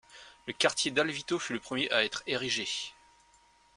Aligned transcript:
Le 0.47 0.53
quartier 0.53 0.89
d'Alvito 0.89 1.37
fut 1.37 1.53
le 1.53 1.59
premier 1.59 1.87
à 1.91 2.03
être 2.03 2.23
érigé. 2.25 2.67